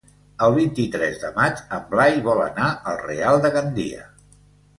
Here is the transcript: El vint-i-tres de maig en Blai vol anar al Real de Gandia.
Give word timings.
El 0.45 0.53
vint-i-tres 0.53 1.19
de 1.23 1.29
maig 1.35 1.61
en 1.77 1.83
Blai 1.91 2.17
vol 2.29 2.41
anar 2.47 2.71
al 2.93 2.99
Real 3.05 3.45
de 3.45 3.53
Gandia. 3.59 4.09